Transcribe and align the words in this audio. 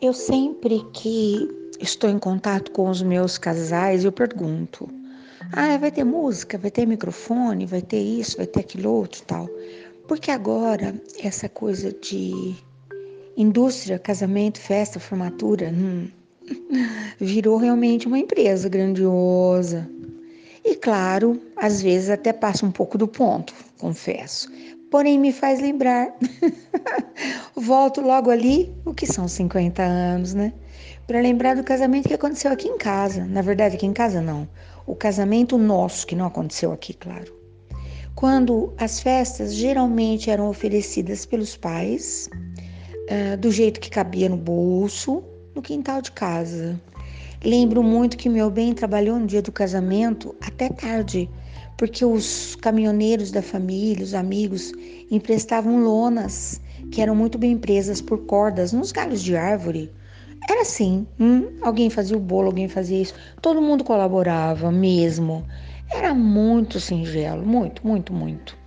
Eu 0.00 0.14
sempre 0.14 0.82
que 0.94 1.46
estou 1.78 2.08
em 2.08 2.18
contato 2.18 2.70
com 2.70 2.88
os 2.88 3.02
meus 3.02 3.36
casais, 3.36 4.02
eu 4.02 4.10
pergunto: 4.10 4.88
ah, 5.52 5.76
vai 5.76 5.90
ter 5.90 6.04
música, 6.04 6.56
vai 6.56 6.70
ter 6.70 6.86
microfone, 6.86 7.66
vai 7.66 7.82
ter 7.82 8.00
isso, 8.00 8.38
vai 8.38 8.46
ter 8.46 8.60
aquilo 8.60 8.90
outro 8.90 9.22
tal. 9.26 9.46
Porque 10.08 10.30
agora 10.30 10.94
essa 11.22 11.50
coisa 11.50 11.92
de 11.92 12.54
indústria, 13.36 13.98
casamento, 13.98 14.58
festa, 14.58 14.98
formatura, 14.98 15.70
hum, 15.70 16.08
virou 17.20 17.58
realmente 17.58 18.06
uma 18.06 18.18
empresa 18.18 18.70
grandiosa. 18.70 19.86
E 20.64 20.76
claro, 20.76 21.38
às 21.56 21.82
vezes 21.82 22.08
até 22.08 22.32
passa 22.32 22.64
um 22.64 22.72
pouco 22.72 22.96
do 22.96 23.06
ponto, 23.06 23.54
confesso. 23.78 24.50
Porém, 24.90 25.18
me 25.18 25.32
faz 25.32 25.60
lembrar. 25.60 26.12
Volto 27.54 28.00
logo 28.00 28.30
ali, 28.30 28.74
o 28.84 28.92
que 28.92 29.06
são 29.06 29.28
50 29.28 29.82
anos, 29.82 30.34
né? 30.34 30.52
Para 31.06 31.20
lembrar 31.20 31.54
do 31.54 31.62
casamento 31.62 32.08
que 32.08 32.14
aconteceu 32.14 32.50
aqui 32.50 32.68
em 32.68 32.76
casa. 32.76 33.24
Na 33.24 33.40
verdade, 33.40 33.76
aqui 33.76 33.86
em 33.86 33.92
casa 33.92 34.20
não. 34.20 34.48
O 34.86 34.96
casamento 34.96 35.56
nosso, 35.56 36.06
que 36.06 36.16
não 36.16 36.26
aconteceu 36.26 36.72
aqui, 36.72 36.92
claro. 36.92 37.32
Quando 38.16 38.74
as 38.76 39.00
festas 39.00 39.54
geralmente 39.54 40.28
eram 40.28 40.48
oferecidas 40.48 41.24
pelos 41.24 41.56
pais, 41.56 42.28
uh, 43.10 43.36
do 43.36 43.52
jeito 43.52 43.78
que 43.78 43.90
cabia 43.90 44.28
no 44.28 44.36
bolso, 44.36 45.22
no 45.54 45.62
quintal 45.62 46.02
de 46.02 46.10
casa. 46.12 46.80
Lembro 47.44 47.82
muito 47.82 48.16
que 48.16 48.28
meu 48.28 48.50
bem 48.50 48.74
trabalhou 48.74 49.18
no 49.18 49.26
dia 49.26 49.40
do 49.40 49.52
casamento 49.52 50.34
até 50.40 50.68
tarde, 50.68 51.30
porque 51.80 52.04
os 52.04 52.56
caminhoneiros 52.56 53.30
da 53.30 53.40
família, 53.40 54.04
os 54.04 54.12
amigos, 54.12 54.70
emprestavam 55.10 55.82
lonas 55.82 56.60
que 56.92 57.00
eram 57.00 57.16
muito 57.16 57.38
bem 57.38 57.56
presas 57.56 58.02
por 58.02 58.26
cordas 58.26 58.70
nos 58.70 58.92
galhos 58.92 59.22
de 59.22 59.34
árvore. 59.34 59.90
Era 60.46 60.60
assim, 60.60 61.06
hum, 61.18 61.48
alguém 61.62 61.88
fazia 61.88 62.18
o 62.18 62.20
bolo, 62.20 62.48
alguém 62.48 62.68
fazia 62.68 63.00
isso, 63.00 63.14
todo 63.40 63.62
mundo 63.62 63.82
colaborava 63.82 64.70
mesmo. 64.70 65.42
Era 65.90 66.12
muito 66.12 66.78
singelo, 66.78 67.46
muito, 67.46 67.86
muito, 67.86 68.12
muito 68.12 68.60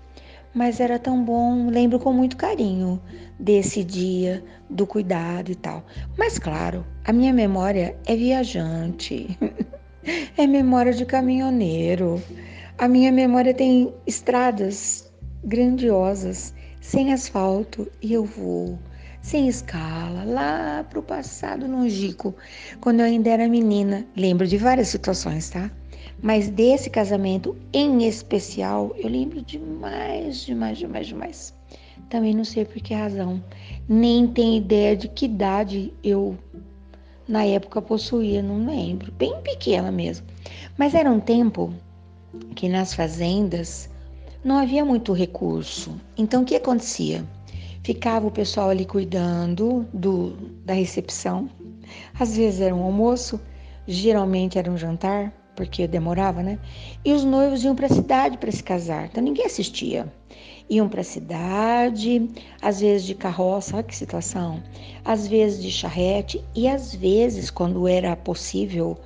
mas 0.56 0.80
era 0.80 1.00
tão 1.00 1.24
bom, 1.24 1.68
lembro 1.68 1.98
com 1.98 2.14
muito 2.14 2.38
carinho 2.38 3.02
desse 3.40 3.84
dia, 3.84 4.44
do 4.70 4.86
cuidado 4.86 5.52
e 5.52 5.56
tal. 5.56 5.84
Mas 6.16 6.38
claro, 6.38 6.86
a 7.06 7.12
minha 7.12 7.34
memória 7.34 7.96
é 8.06 8.16
viajante, 8.16 9.36
é 10.38 10.46
memória 10.46 10.94
de 10.94 11.06
caminhoneiro. 11.06 12.22
A 12.84 12.88
minha 12.90 13.14
memória 13.14 13.54
tem 13.54 13.94
estradas 14.06 15.10
grandiosas, 15.42 16.54
sem 16.82 17.14
asfalto, 17.14 17.90
e 18.02 18.12
eu 18.12 18.26
vou 18.26 18.78
sem 19.22 19.48
escala, 19.48 20.26
lá 20.26 20.86
para 20.90 21.00
o 21.00 21.02
passado 21.02 21.66
longínquo, 21.66 22.36
quando 22.82 23.00
eu 23.00 23.06
ainda 23.06 23.30
era 23.30 23.48
menina. 23.48 24.06
Lembro 24.18 24.46
de 24.46 24.58
várias 24.58 24.90
situações, 24.90 25.50
tá? 25.50 25.72
Mas 26.22 26.50
desse 26.50 26.90
casamento 26.90 27.56
em 27.72 28.06
especial, 28.06 28.94
eu 28.98 29.08
lembro 29.08 29.42
demais, 29.42 30.42
demais, 30.42 30.78
demais, 30.78 31.08
demais. 31.08 31.54
Também 32.10 32.36
não 32.36 32.44
sei 32.44 32.66
por 32.66 32.82
que 32.82 32.94
razão. 32.94 33.42
Nem 33.88 34.28
tenho 34.28 34.58
ideia 34.58 34.94
de 34.94 35.08
que 35.08 35.24
idade 35.24 35.94
eu, 36.04 36.38
na 37.30 37.46
época, 37.46 37.82
possuía, 37.82 38.44
não 38.44 38.66
lembro. 38.66 39.10
Bem 39.14 39.42
pequena 39.42 39.90
mesmo. 39.90 40.28
Mas 40.78 40.94
era 40.94 41.10
um 41.10 41.22
tempo 41.22 41.74
que 42.56 42.68
nas 42.70 42.94
fazendas 42.94 43.90
não 44.44 44.58
havia 44.58 44.84
muito 44.84 45.14
recurso. 45.14 46.00
Então, 46.18 46.42
o 46.42 46.46
que 46.46 46.56
acontecia? 46.56 47.26
Ficava 47.84 48.28
o 48.28 48.32
pessoal 48.32 48.70
ali 48.70 48.86
cuidando 48.86 49.86
do, 49.94 50.32
da 50.66 50.74
recepção. 50.74 51.50
Às 52.18 52.36
vezes 52.36 52.62
era 52.62 52.76
um 52.76 52.84
almoço, 52.84 53.40
geralmente 53.88 54.58
era 54.58 54.72
um 54.72 54.78
jantar 54.78 55.34
porque 55.56 55.88
demorava, 55.88 56.42
né? 56.42 56.60
E 57.06 57.14
os 57.14 57.24
noivos 57.24 57.64
iam 57.64 57.76
para 57.76 57.86
a 57.88 57.90
cidade 57.90 58.38
para 58.38 58.52
se 58.52 58.64
casar, 58.64 59.06
então 59.06 59.24
ninguém 59.24 59.46
assistia. 59.46 60.12
Iam 60.70 60.88
para 60.88 61.02
a 61.02 61.04
cidade, 61.04 62.30
às 62.62 62.80
vezes 62.80 63.06
de 63.06 63.14
carroça, 63.14 63.76
olha 63.76 63.84
que 63.84 63.96
situação, 63.96 64.64
às 65.04 65.28
vezes 65.28 65.62
de 65.62 65.70
charrete 65.70 66.44
e 66.56 66.68
às 66.68 66.96
vezes, 66.96 67.50
quando 67.50 67.88
era 67.88 68.16
possível, 68.16 68.98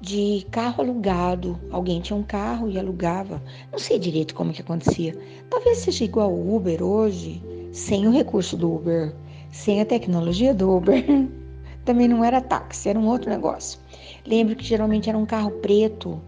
de 0.00 0.46
carro 0.50 0.82
alugado. 0.82 1.58
Alguém 1.70 2.00
tinha 2.00 2.16
um 2.16 2.22
carro 2.22 2.70
e 2.70 2.78
alugava. 2.78 3.42
Não 3.70 3.78
sei 3.78 3.98
direito 3.98 4.34
como 4.34 4.52
que 4.52 4.62
acontecia. 4.62 5.16
Talvez 5.50 5.78
seja 5.78 6.04
igual 6.04 6.32
o 6.32 6.56
Uber 6.56 6.82
hoje, 6.82 7.42
sem 7.72 8.06
o 8.06 8.12
recurso 8.12 8.56
do 8.56 8.74
Uber, 8.74 9.14
sem 9.50 9.80
a 9.80 9.84
tecnologia 9.84 10.54
do 10.54 10.76
Uber. 10.76 11.04
Também 11.84 12.08
não 12.08 12.24
era 12.24 12.40
táxi, 12.40 12.88
era 12.88 12.98
um 12.98 13.08
outro 13.08 13.30
negócio. 13.30 13.78
Lembro 14.26 14.54
que 14.54 14.64
geralmente 14.64 15.08
era 15.08 15.18
um 15.18 15.26
carro 15.26 15.50
preto, 15.50 16.20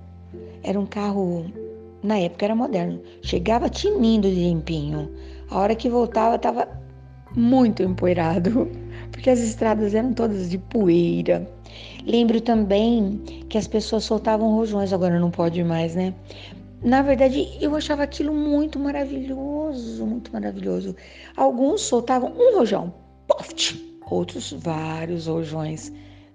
era 0.63 0.79
um 0.79 0.87
carro, 0.87 1.45
na 2.03 2.19
época 2.19 2.45
era 2.45 2.55
moderno, 2.55 3.01
chegava 3.23 3.69
tinindo 3.69 4.29
de 4.29 4.35
limpinho. 4.35 5.11
A 5.51 5.59
hora 5.59 5.75
que 5.75 5.91
voltava 5.91 6.37
estava 6.37 6.67
muito 7.37 7.83
empoeirado, 7.83 8.69
porque 9.13 9.29
as 9.29 9.41
estradas 9.41 9.95
eram 9.95 10.13
todas 10.13 10.51
de 10.51 10.59
poeira. 10.59 11.49
Lembro 12.07 12.41
também 12.41 13.21
que 13.49 13.57
as 13.57 13.67
pessoas 13.67 14.05
soltavam 14.05 14.55
rojões, 14.55 14.93
agora 14.93 15.19
não 15.19 15.31
pode 15.31 15.63
mais, 15.63 15.95
né? 15.95 16.15
Na 16.83 17.01
verdade, 17.01 17.49
eu 17.61 17.77
achava 17.77 18.03
aquilo 18.03 18.35
muito 18.35 18.79
maravilhoso, 18.79 20.05
muito 20.05 20.33
maravilhoso. 20.33 20.97
Alguns 21.37 21.83
soltavam 21.83 22.33
um 22.37 22.59
rojão, 22.59 22.93
poft, 23.29 23.81
outros 24.11 24.53
vários 24.53 25.27
rojões. 25.27 25.93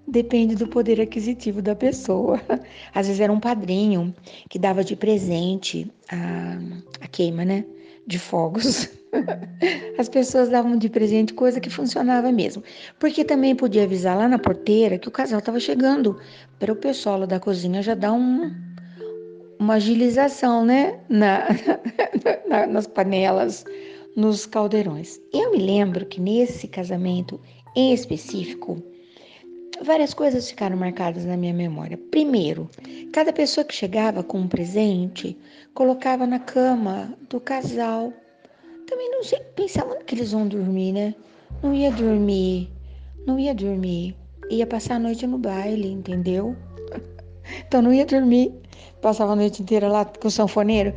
Depende 0.07 0.55
do 0.55 0.67
poder 0.67 1.01
aquisitivo 1.01 1.61
da 1.61 1.75
pessoa. 1.75 2.39
Às 2.95 3.07
vezes 3.07 3.19
era 3.19 3.31
um 3.31 3.41
padrinho 3.41 4.15
que 4.49 4.57
dava 4.57 4.85
de 4.85 4.95
presente 4.95 5.91
a, 6.09 6.57
a 7.03 7.07
queima, 7.09 7.43
né? 7.43 7.65
De 8.05 8.17
fogos. 8.17 8.89
As 9.97 10.09
pessoas 10.09 10.49
davam 10.49 10.77
de 10.77 10.89
presente 10.89 11.33
coisa 11.33 11.59
que 11.59 11.69
funcionava 11.69 12.31
mesmo. 12.31 12.63
Porque 12.99 13.23
também 13.23 13.55
podia 13.55 13.83
avisar 13.83 14.17
lá 14.17 14.27
na 14.27 14.39
porteira 14.39 14.97
que 14.97 15.07
o 15.07 15.11
casal 15.11 15.39
estava 15.39 15.59
chegando. 15.59 16.19
Para 16.59 16.73
o 16.73 16.75
pessoal 16.75 17.25
da 17.25 17.39
cozinha 17.39 17.81
já 17.81 17.95
dar 17.95 18.13
um, 18.13 18.51
uma 19.59 19.75
agilização, 19.75 20.65
né? 20.65 20.99
Na, 21.09 21.47
na, 22.47 22.67
nas 22.67 22.87
panelas, 22.87 23.65
nos 24.15 24.45
caldeirões. 24.45 25.19
Eu 25.33 25.51
me 25.51 25.59
lembro 25.59 26.05
que 26.05 26.19
nesse 26.19 26.67
casamento 26.67 27.39
em 27.75 27.93
específico, 27.93 28.81
várias 29.83 30.13
coisas 30.13 30.49
ficaram 30.49 30.75
marcadas 30.75 31.25
na 31.25 31.37
minha 31.37 31.53
memória. 31.53 31.95
Primeiro, 31.95 32.69
cada 33.13 33.31
pessoa 33.31 33.63
que 33.63 33.75
chegava 33.75 34.23
com 34.23 34.39
um 34.39 34.47
presente 34.47 35.37
colocava 35.73 36.25
na 36.25 36.39
cama 36.39 37.13
do 37.29 37.39
casal. 37.39 38.11
Também 38.87 39.11
não 39.11 39.23
sei, 39.23 39.39
pensava 39.55 39.95
que 39.97 40.15
eles 40.15 40.31
vão 40.31 40.47
dormir, 40.47 40.93
né? 40.93 41.13
Não 41.61 41.73
ia 41.73 41.91
dormir, 41.91 42.71
não 43.25 43.37
ia 43.37 43.53
dormir. 43.53 44.15
Ia 44.49 44.65
passar 44.65 44.95
a 44.95 44.99
noite 44.99 45.27
no 45.27 45.37
baile, 45.37 45.91
entendeu? 45.91 46.55
Então 47.65 47.81
não 47.81 47.93
ia 47.93 48.05
dormir. 48.05 48.53
Passava 49.01 49.31
a 49.31 49.35
noite 49.35 49.61
inteira 49.61 49.87
lá 49.87 50.03
com 50.03 50.27
o 50.27 50.31
sanfoneiro. 50.31 50.93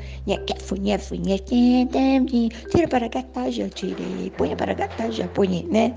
Tira 2.70 2.88
para 2.88 3.06
gatar, 3.06 3.50
já 3.52 3.68
tirei. 3.68 4.32
Põe 4.36 4.56
para 4.56 4.74
gatar, 4.74 5.12
já 5.12 5.28
põe, 5.28 5.64
né? 5.70 5.96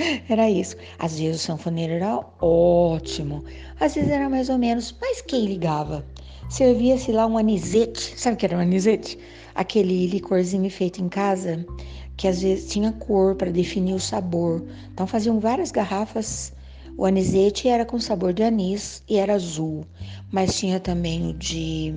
Era 0.28 0.48
isso. 0.50 0.76
Às 0.98 1.18
vezes 1.18 1.40
o 1.40 1.44
sanfoneiro 1.44 1.94
era 1.94 2.24
ótimo, 2.40 3.44
às 3.78 3.94
vezes 3.94 4.10
era 4.10 4.28
mais 4.28 4.48
ou 4.48 4.58
menos, 4.58 4.94
mas 5.00 5.20
quem 5.20 5.46
ligava? 5.46 6.04
Servia-se 6.48 7.12
lá 7.12 7.26
um 7.26 7.38
anisete, 7.38 8.18
sabe 8.18 8.34
o 8.34 8.36
que 8.36 8.46
era 8.46 8.56
um 8.56 8.60
anisete? 8.60 9.18
Aquele 9.54 10.06
licorzinho 10.06 10.70
feito 10.70 11.02
em 11.02 11.08
casa, 11.08 11.64
que 12.16 12.28
às 12.28 12.42
vezes 12.42 12.70
tinha 12.70 12.92
cor 12.92 13.34
para 13.34 13.50
definir 13.50 13.94
o 13.94 14.00
sabor. 14.00 14.64
Então 14.92 15.06
faziam 15.06 15.40
várias 15.40 15.70
garrafas. 15.70 16.52
O 16.96 17.06
anisete 17.06 17.68
era 17.68 17.84
com 17.84 17.98
sabor 17.98 18.32
de 18.32 18.42
anis 18.42 19.02
e 19.08 19.16
era 19.16 19.34
azul, 19.34 19.86
mas 20.30 20.58
tinha 20.58 20.78
também 20.78 21.30
o 21.30 21.32
de 21.32 21.94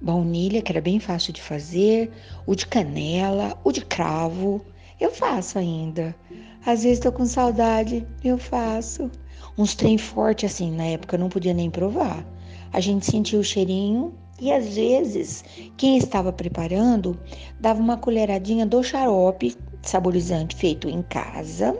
baunilha, 0.00 0.62
que 0.62 0.70
era 0.70 0.80
bem 0.80 1.00
fácil 1.00 1.32
de 1.32 1.40
fazer, 1.40 2.10
o 2.46 2.54
de 2.54 2.66
canela, 2.66 3.58
o 3.64 3.72
de 3.72 3.84
cravo. 3.84 4.64
Eu 5.00 5.10
faço 5.10 5.58
ainda. 5.58 6.14
Às 6.64 6.84
vezes 6.84 7.00
tô 7.00 7.10
com 7.10 7.26
saudade, 7.26 8.06
eu 8.22 8.38
faço. 8.38 9.10
Uns 9.58 9.74
trem 9.74 9.98
forte 9.98 10.46
assim, 10.46 10.70
na 10.70 10.84
época 10.84 11.16
eu 11.16 11.20
não 11.20 11.28
podia 11.28 11.52
nem 11.52 11.70
provar. 11.70 12.24
A 12.72 12.80
gente 12.80 13.04
sentia 13.04 13.38
o 13.38 13.44
cheirinho 13.44 14.14
e 14.40 14.52
às 14.52 14.74
vezes 14.74 15.44
quem 15.76 15.96
estava 15.96 16.32
preparando 16.32 17.18
dava 17.60 17.80
uma 17.80 17.96
colheradinha 17.96 18.66
do 18.66 18.82
xarope 18.82 19.56
saborizante 19.82 20.56
feito 20.56 20.88
em 20.88 21.02
casa, 21.02 21.78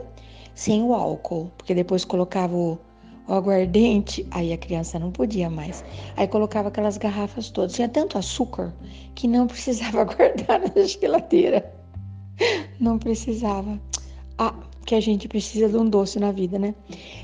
sem 0.53 0.83
o 0.83 0.93
álcool, 0.93 1.51
porque 1.57 1.73
depois 1.73 2.05
colocava 2.05 2.55
o, 2.55 2.77
o 3.27 3.33
aguardente, 3.33 4.25
aí 4.31 4.53
a 4.53 4.57
criança 4.57 4.99
não 4.99 5.11
podia 5.11 5.49
mais. 5.49 5.83
Aí 6.15 6.27
colocava 6.27 6.67
aquelas 6.67 6.97
garrafas 6.97 7.49
todas. 7.49 7.73
Tinha 7.73 7.89
tanto 7.89 8.17
açúcar 8.17 8.73
que 9.15 9.27
não 9.27 9.47
precisava 9.47 10.03
guardar 10.03 10.59
na 10.59 10.83
geladeira. 10.83 11.73
Não 12.79 12.97
precisava. 12.97 13.79
Ah, 14.37 14.53
que 14.85 14.95
a 14.95 14.99
gente 14.99 15.27
precisa 15.27 15.69
de 15.69 15.77
um 15.77 15.89
doce 15.89 16.19
na 16.19 16.31
vida, 16.31 16.59
né? 16.59 16.75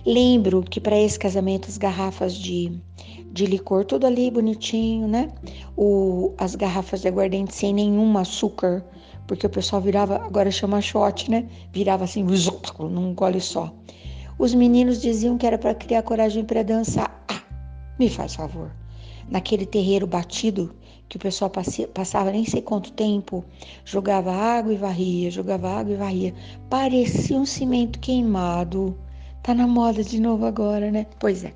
Lembro 0.06 0.64
que 0.64 0.80
para 0.80 0.98
esse 0.98 1.20
casamento 1.20 1.68
as 1.68 1.78
garrafas 1.78 2.34
de, 2.36 2.80
de 3.32 3.46
licor, 3.46 3.86
tudo 3.86 4.08
ali 4.08 4.32
bonitinho, 4.32 5.08
né? 5.08 5.32
O, 5.78 6.34
as 6.38 6.56
garrafas 6.56 7.02
de 7.02 7.08
aguardente 7.08 7.54
sem 7.54 7.74
nenhum 7.74 8.18
açúcar, 8.18 8.84
porque 9.28 9.46
o 9.46 9.50
pessoal 9.50 9.82
virava, 9.82 10.18
agora 10.18 10.50
chama 10.52 10.82
shot, 10.82 11.30
né? 11.30 11.48
Virava 11.72 12.04
assim, 12.04 12.24
num 12.80 13.14
gole 13.14 13.40
só. 13.40 13.74
Os 14.38 14.54
meninos 14.54 15.02
diziam 15.02 15.38
que 15.38 15.46
era 15.46 15.58
para 15.58 15.76
criar 15.76 16.02
coragem 16.02 16.44
para 16.46 16.64
dançar. 16.64 17.24
Ah, 17.28 17.42
me 18.00 18.10
faz 18.10 18.36
favor. 18.36 18.72
Naquele 19.30 19.66
terreiro 19.66 20.08
batido, 20.08 20.74
que 21.10 21.18
o 21.18 21.20
pessoal 21.20 21.52
passava 21.94 22.32
nem 22.32 22.46
sei 22.46 22.62
quanto 22.62 22.92
tempo, 22.94 23.44
jogava 23.84 24.32
água 24.32 24.74
e 24.74 24.78
varria, 24.78 25.30
jogava 25.30 25.70
água 25.70 25.94
e 25.94 25.98
varria. 25.98 26.34
Parecia 26.70 27.38
um 27.38 27.46
cimento 27.46 28.00
queimado. 28.00 28.96
Tá 29.42 29.54
na 29.54 29.66
moda 29.66 30.04
de 30.04 30.20
novo 30.20 30.46
agora, 30.46 30.92
né? 30.92 31.06
Pois 31.18 31.44
é. 31.44 31.54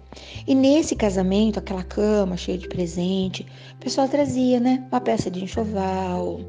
E 0.47 0.55
nesse 0.55 0.95
casamento, 0.95 1.59
aquela 1.59 1.83
cama 1.83 2.37
cheia 2.37 2.57
de 2.57 2.67
presente, 2.67 3.45
o 3.75 3.77
pessoal 3.83 4.07
trazia, 4.07 4.59
né? 4.59 4.83
Uma 4.91 5.01
peça 5.01 5.29
de 5.29 5.43
enxoval, 5.43 6.39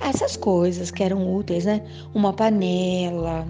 essas 0.00 0.36
coisas 0.36 0.90
que 0.90 1.02
eram 1.02 1.34
úteis, 1.34 1.64
né? 1.64 1.82
Uma 2.14 2.32
panela, 2.32 3.46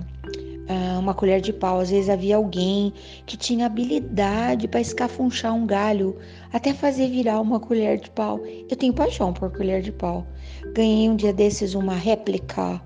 ah, 0.68 0.98
uma 0.98 1.14
colher 1.14 1.40
de 1.40 1.52
pau. 1.52 1.80
Às 1.80 1.90
vezes 1.90 2.08
havia 2.08 2.36
alguém 2.36 2.92
que 3.26 3.36
tinha 3.36 3.66
habilidade 3.66 4.66
para 4.66 4.80
escafunchar 4.80 5.54
um 5.54 5.66
galho 5.66 6.16
até 6.52 6.72
fazer 6.72 7.08
virar 7.08 7.40
uma 7.40 7.60
colher 7.60 7.98
de 7.98 8.10
pau. 8.10 8.40
Eu 8.68 8.76
tenho 8.76 8.92
paixão 8.92 9.32
por 9.32 9.50
colher 9.52 9.82
de 9.82 9.92
pau. 9.92 10.26
Ganhei 10.74 11.08
um 11.08 11.16
dia 11.16 11.32
desses 11.32 11.74
uma 11.74 11.94
réplica 11.94 12.80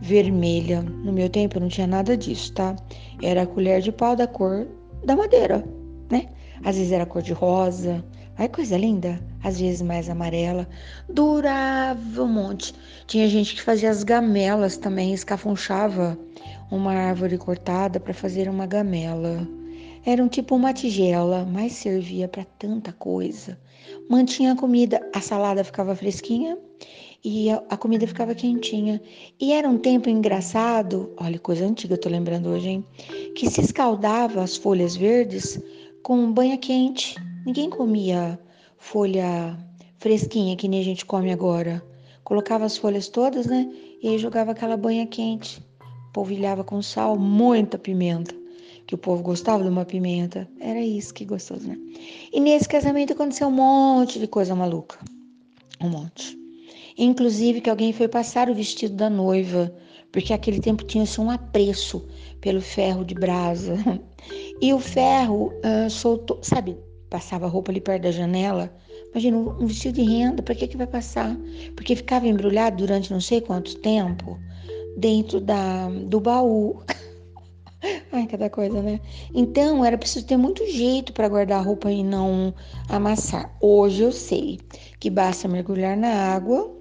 vermelha. 0.00 0.82
No 0.82 1.12
meu 1.12 1.28
tempo 1.28 1.60
não 1.60 1.68
tinha 1.68 1.86
nada 1.86 2.16
disso, 2.16 2.52
tá? 2.52 2.76
Era 3.22 3.42
a 3.42 3.46
colher 3.46 3.80
de 3.80 3.92
pau 3.92 4.16
da 4.16 4.26
cor 4.26 4.66
da 5.04 5.16
madeira, 5.16 5.64
né? 6.10 6.28
Às 6.64 6.76
vezes 6.76 6.92
era 6.92 7.06
cor 7.06 7.22
de 7.22 7.32
rosa. 7.32 8.04
Ai, 8.38 8.48
coisa 8.48 8.76
linda. 8.76 9.20
Às 9.42 9.60
vezes 9.60 9.82
mais 9.82 10.10
amarela. 10.10 10.68
Durava 11.08 12.22
um 12.22 12.28
monte. 12.28 12.74
Tinha 13.06 13.28
gente 13.28 13.54
que 13.54 13.62
fazia 13.62 13.90
as 13.90 14.02
gamelas 14.02 14.76
também, 14.76 15.14
escafunchava 15.14 16.18
uma 16.70 16.92
árvore 16.92 17.38
cortada 17.38 17.98
para 17.98 18.12
fazer 18.12 18.48
uma 18.48 18.66
gamela. 18.66 19.46
Era 20.04 20.22
um 20.22 20.28
tipo 20.28 20.54
uma 20.54 20.72
tigela, 20.72 21.44
mas 21.50 21.72
servia 21.72 22.28
para 22.28 22.44
tanta 22.58 22.92
coisa. 22.92 23.58
Mantinha 24.08 24.52
a 24.52 24.56
comida, 24.56 25.00
a 25.14 25.20
salada 25.20 25.64
ficava 25.64 25.96
fresquinha 25.96 26.58
e 27.28 27.50
a, 27.50 27.60
a, 27.68 27.76
comida 27.76 28.06
ficava 28.06 28.36
quentinha. 28.36 29.02
E 29.40 29.52
era 29.52 29.68
um 29.68 29.76
tempo 29.76 30.08
engraçado, 30.08 31.12
olha, 31.16 31.40
coisa 31.40 31.66
antiga, 31.66 31.94
eu 31.94 32.00
tô 32.00 32.08
lembrando 32.08 32.48
hoje, 32.50 32.68
hein? 32.68 32.84
Que 33.34 33.50
se 33.50 33.60
escaldava 33.60 34.42
as 34.42 34.56
folhas 34.56 34.94
verdes 34.94 35.60
com 36.04 36.32
banha 36.32 36.56
quente. 36.56 37.16
Ninguém 37.44 37.68
comia 37.68 38.38
folha 38.78 39.58
fresquinha 39.98 40.56
que 40.56 40.68
nem 40.68 40.80
a 40.80 40.84
gente 40.84 41.04
come 41.04 41.32
agora. 41.32 41.84
Colocava 42.22 42.64
as 42.64 42.76
folhas 42.76 43.08
todas, 43.08 43.46
né? 43.46 43.68
E 44.00 44.08
aí 44.08 44.18
jogava 44.18 44.52
aquela 44.52 44.76
banha 44.76 45.04
quente 45.04 45.60
polvilhava 46.12 46.64
com 46.64 46.80
sal, 46.80 47.18
muita 47.18 47.76
pimenta, 47.76 48.34
que 48.86 48.94
o 48.94 48.98
povo 48.98 49.22
gostava 49.22 49.62
de 49.62 49.68
uma 49.68 49.84
pimenta. 49.84 50.48
Era 50.58 50.80
isso 50.80 51.12
que 51.12 51.26
gostoso, 51.26 51.68
né? 51.68 51.76
E 52.32 52.40
nesse 52.40 52.66
casamento 52.66 53.12
aconteceu 53.12 53.48
um 53.48 53.50
monte 53.50 54.18
de 54.18 54.26
coisa 54.26 54.54
maluca. 54.54 54.98
Um 55.78 55.90
monte. 55.90 56.45
Inclusive 56.98 57.60
que 57.60 57.68
alguém 57.68 57.92
foi 57.92 58.08
passar 58.08 58.48
o 58.48 58.54
vestido 58.54 58.94
da 58.94 59.10
noiva, 59.10 59.74
porque 60.10 60.32
aquele 60.32 60.60
tempo 60.60 60.82
tinha-se 60.84 61.20
um 61.20 61.30
apreço 61.30 62.06
pelo 62.40 62.60
ferro 62.60 63.04
de 63.04 63.14
brasa. 63.14 63.76
E 64.60 64.72
o 64.72 64.80
ferro 64.80 65.52
uh, 65.58 65.88
soltou, 65.88 66.40
sabe, 66.42 66.76
passava 67.10 67.46
roupa 67.46 67.70
ali 67.70 67.80
perto 67.80 68.04
da 68.04 68.10
janela. 68.10 68.74
Imagina, 69.10 69.36
um 69.36 69.66
vestido 69.66 69.96
de 69.96 70.02
renda, 70.02 70.42
para 70.42 70.54
que, 70.54 70.66
que 70.66 70.76
vai 70.76 70.86
passar? 70.86 71.36
Porque 71.76 71.94
ficava 71.94 72.26
embrulhado 72.26 72.78
durante 72.78 73.12
não 73.12 73.20
sei 73.20 73.40
quanto 73.40 73.76
tempo 73.76 74.36
dentro 74.96 75.40
da, 75.40 75.88
do 75.90 76.20
baú. 76.20 76.82
Ai, 78.10 78.26
cada 78.26 78.50
coisa, 78.50 78.82
né? 78.82 78.98
Então, 79.34 79.84
era 79.84 79.98
preciso 79.98 80.26
ter 80.26 80.38
muito 80.38 80.66
jeito 80.66 81.12
para 81.12 81.28
guardar 81.28 81.60
a 81.60 81.62
roupa 81.62 81.92
e 81.92 82.02
não 82.02 82.52
amassar. 82.88 83.54
Hoje 83.60 84.02
eu 84.02 84.10
sei 84.10 84.58
que 84.98 85.10
basta 85.10 85.46
mergulhar 85.46 85.96
na 85.96 86.34
água 86.34 86.75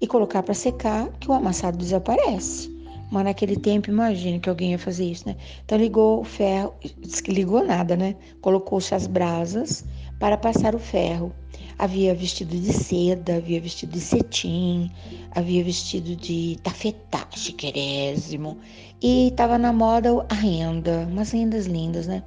e 0.00 0.06
colocar 0.06 0.42
para 0.42 0.54
secar 0.54 1.08
que 1.20 1.30
o 1.30 1.32
amassado 1.32 1.78
desaparece. 1.78 2.74
Mas 3.10 3.24
naquele 3.24 3.56
tempo, 3.56 3.90
imagine 3.90 4.40
que 4.40 4.48
alguém 4.48 4.72
ia 4.72 4.78
fazer 4.78 5.04
isso, 5.04 5.28
né? 5.28 5.36
Então 5.64 5.78
ligou 5.78 6.20
o 6.20 6.24
ferro, 6.24 6.74
disse 6.98 7.22
que 7.22 7.32
ligou 7.32 7.64
nada, 7.64 7.96
né? 7.96 8.16
Colocou-se 8.40 8.94
as 8.94 9.06
brasas 9.06 9.84
para 10.18 10.36
passar 10.36 10.74
o 10.74 10.78
ferro. 10.78 11.32
Havia 11.78 12.14
vestido 12.14 12.56
de 12.56 12.72
seda, 12.72 13.36
havia 13.36 13.60
vestido 13.60 13.92
de 13.92 14.00
cetim, 14.00 14.90
havia 15.32 15.62
vestido 15.62 16.16
de 16.16 16.56
tafetá, 16.62 17.26
chiquerésimo. 17.32 18.58
E 19.02 19.28
estava 19.28 19.58
na 19.58 19.72
moda 19.72 20.24
a 20.28 20.34
renda, 20.34 21.06
umas 21.10 21.30
rendas 21.30 21.66
lindas, 21.66 22.06
né? 22.06 22.22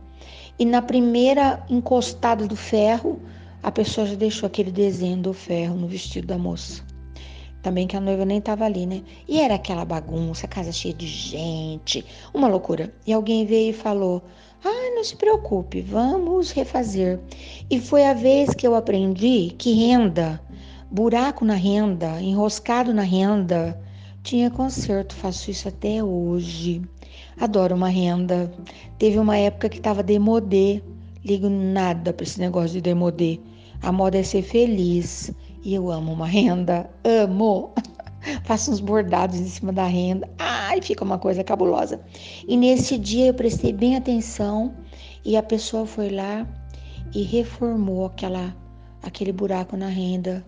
E 0.59 0.65
na 0.65 0.81
primeira 0.81 1.65
encostada 1.69 2.47
do 2.47 2.55
ferro, 2.55 3.19
a 3.61 3.71
pessoa 3.71 4.07
já 4.07 4.15
deixou 4.15 4.47
aquele 4.47 4.71
desenho 4.71 5.17
do 5.17 5.33
ferro 5.33 5.75
no 5.75 5.87
vestido 5.87 6.27
da 6.27 6.37
moça. 6.37 6.86
Também 7.67 7.85
que 7.85 7.97
a 7.97 7.99
noiva 7.99 8.23
nem 8.23 8.37
estava 8.37 8.63
ali, 8.63 8.85
né? 8.85 9.03
E 9.27 9.41
era 9.41 9.55
aquela 9.55 9.83
bagunça, 9.83 10.47
casa 10.47 10.71
cheia 10.71 10.93
de 10.93 11.05
gente, 11.05 12.05
uma 12.33 12.47
loucura. 12.47 12.93
E 13.05 13.11
alguém 13.11 13.45
veio 13.45 13.71
e 13.71 13.73
falou: 13.73 14.23
ah, 14.63 14.91
não 14.95 15.03
se 15.03 15.17
preocupe, 15.17 15.81
vamos 15.81 16.51
refazer. 16.51 17.19
E 17.69 17.77
foi 17.77 18.05
a 18.05 18.13
vez 18.13 18.51
que 18.51 18.65
eu 18.65 18.73
aprendi 18.73 19.53
que 19.57 19.73
renda, 19.73 20.39
buraco 20.89 21.43
na 21.43 21.55
renda, 21.55 22.21
enroscado 22.21 22.93
na 22.93 23.01
renda, 23.01 23.77
tinha 24.23 24.49
conserto. 24.49 25.13
Faço 25.13 25.51
isso 25.51 25.67
até 25.67 26.01
hoje. 26.01 26.81
Adoro 27.37 27.75
uma 27.75 27.89
renda. 27.89 28.49
Teve 28.97 29.19
uma 29.19 29.35
época 29.35 29.67
que 29.67 29.79
estava 29.79 30.01
demodê. 30.01 30.81
Ligo 31.21 31.49
nada 31.49 32.13
para 32.13 32.23
esse 32.23 32.39
negócio 32.39 32.71
de 32.71 32.79
demodê. 32.81 33.41
A 33.81 33.91
moda 33.91 34.17
é 34.17 34.23
ser 34.23 34.41
feliz. 34.41 35.33
E 35.67 35.73
eu 35.73 35.91
amo 35.91 36.13
uma 36.13 36.25
renda. 36.25 36.89
Amo. 37.03 37.73
Faço 38.45 38.71
uns 38.71 38.79
bordados 38.79 39.37
em 39.37 39.47
cima 39.47 39.73
da 39.73 39.85
renda. 39.85 40.25
Ai, 40.39 40.81
fica 40.81 41.03
uma 41.03 41.17
coisa 41.17 41.43
cabulosa. 41.43 41.99
E 42.47 42.55
nesse 42.55 42.97
dia 42.97 43.25
eu 43.25 43.33
prestei 43.33 43.73
bem 43.73 43.97
atenção 43.97 44.73
e 45.25 45.35
a 45.35 45.43
pessoa 45.43 45.85
foi 45.85 46.09
lá 46.09 46.47
e 47.13 47.21
reformou 47.21 48.05
aquela, 48.05 48.55
aquele 49.03 49.33
buraco 49.33 49.75
na 49.75 49.89
renda. 49.89 50.41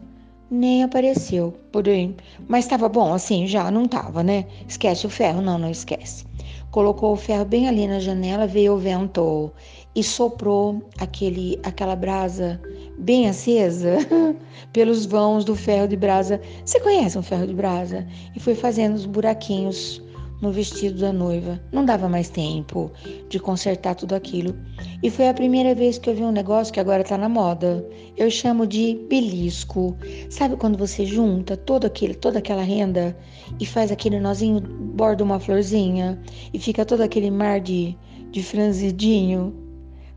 Nem 0.50 0.84
apareceu, 0.84 1.54
porém, 1.70 2.16
mas 2.48 2.64
estava 2.64 2.88
bom 2.88 3.14
assim, 3.14 3.46
já 3.46 3.70
não 3.70 3.84
estava, 3.84 4.24
né? 4.24 4.46
Esquece 4.70 5.06
o 5.06 5.10
ferro, 5.10 5.42
não, 5.42 5.58
não 5.58 5.70
esquece. 5.70 6.26
Colocou 6.72 7.12
o 7.12 7.18
ferro 7.18 7.44
bem 7.44 7.68
ali 7.68 7.88
na 7.88 8.00
janela, 8.00 8.48
veio 8.48 8.74
o 8.74 8.78
vento 8.78 9.52
e 9.94 10.02
soprou 10.02 10.82
aquele, 10.98 11.60
aquela 11.62 11.98
brasa 11.98 12.62
bem 13.00 13.30
acesa 13.30 13.98
pelos 14.74 15.06
vãos 15.06 15.46
do 15.46 15.56
ferro 15.56 15.88
de 15.88 15.96
brasa. 15.96 16.40
Você 16.66 16.80
conhece 16.80 17.18
um 17.18 17.24
ferro 17.24 17.48
de 17.48 17.54
brasa? 17.54 18.06
E 18.36 18.40
foi 18.40 18.56
fazendo 18.56 18.96
os 18.96 19.06
buraquinhos 19.06 20.02
no 20.42 20.52
vestido 20.52 21.00
da 21.00 21.12
noiva. 21.12 21.60
Não 21.72 21.84
dava 21.84 22.08
mais 22.08 22.30
tempo 22.30 22.92
de 23.30 23.40
consertar 23.40 23.96
tudo 23.96 24.14
aquilo. 24.16 24.56
E 25.04 25.10
foi 25.10 25.28
a 25.28 25.34
primeira 25.34 25.76
vez 25.76 25.98
que 25.98 26.10
eu 26.10 26.16
vi 26.16 26.24
um 26.24 26.32
negócio 26.32 26.74
que 26.74 26.80
agora 26.80 27.02
está 27.02 27.18
na 27.18 27.30
moda. 27.30 27.86
Eu 28.16 28.30
chamo 28.30 28.66
de 28.66 29.00
belisco. 29.10 29.98
Sabe 30.30 30.56
quando 30.56 30.78
você 30.78 31.06
junta 31.06 31.58
todo 31.58 31.86
aquele, 31.86 32.14
toda 32.14 32.40
aquela 32.40 32.64
renda 32.64 33.18
e 33.60 33.66
faz 33.66 33.92
aquele 33.92 34.20
nozinho, 34.20 34.62
borda 34.62 35.24
uma 35.24 35.40
florzinha 35.40 36.20
e 36.54 36.60
fica 36.60 36.86
todo 36.86 37.02
aquele 37.02 37.32
mar 37.32 37.60
de, 37.60 37.98
de 38.32 38.44
franzidinho? 38.44 39.69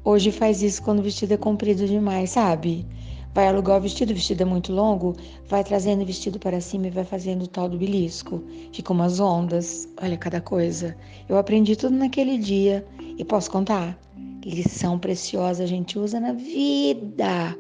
Hoje 0.05 0.33
faz 0.33 0.63
isso 0.63 0.83
quando 0.83 0.99
o 0.99 1.03
vestido 1.03 1.35
é 1.35 1.37
comprido 1.37 1.87
demais, 1.87 2.31
sabe? 2.31 2.85
Vai 3.33 3.47
alugar 3.47 3.79
o 3.79 3.81
vestido, 3.81 4.11
o 4.11 4.15
vestido 4.15 4.43
é 4.43 4.45
muito 4.45 4.73
longo, 4.73 5.15
vai 5.47 5.63
trazendo 5.63 6.03
o 6.03 6.05
vestido 6.05 6.41
para 6.41 6.61
cima 6.61 6.89
e 6.89 6.91
vai 6.91 7.05
fazendo 7.05 7.43
o 7.43 7.47
tal 7.47 7.69
do 7.69 7.79
belisco. 7.79 8.43
Fica 8.73 8.93
umas 8.93 9.21
ondas, 9.21 9.89
olha 10.03 10.17
cada 10.17 10.41
coisa. 10.41 10.97
Eu 11.29 11.39
aprendi 11.39 11.77
tudo 11.77 11.95
naquele 11.95 12.37
dia 12.37 12.85
e 13.17 13.25
posso 13.25 13.49
contar? 13.49 13.97
Lição 14.45 14.99
preciosa 14.99 15.63
a 15.63 15.67
gente 15.67 15.97
usa 15.97 16.19
na 16.19 16.33
vida 16.33 17.57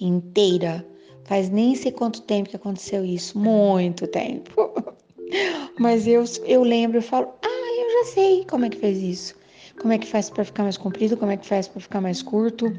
inteira. 0.00 0.86
Faz 1.24 1.50
nem 1.50 1.74
sei 1.74 1.90
quanto 1.90 2.22
tempo 2.22 2.50
que 2.50 2.56
aconteceu 2.56 3.04
isso, 3.04 3.36
muito 3.36 4.06
tempo. 4.06 4.70
Mas 5.76 6.06
eu, 6.06 6.22
eu 6.44 6.62
lembro 6.62 6.98
e 6.98 7.02
falo, 7.02 7.28
ah, 7.42 7.82
eu 7.82 8.06
já 8.06 8.12
sei 8.12 8.44
como 8.44 8.64
é 8.64 8.70
que 8.70 8.78
fez 8.78 8.98
isso 9.02 9.39
como 9.80 9.94
é 9.94 9.98
que 9.98 10.06
faz 10.06 10.28
para 10.28 10.44
ficar 10.44 10.62
mais 10.62 10.76
comprido, 10.76 11.16
como 11.16 11.32
é 11.32 11.36
que 11.38 11.46
faz 11.46 11.66
para 11.66 11.80
ficar 11.80 12.00
mais 12.02 12.22
curto, 12.22 12.70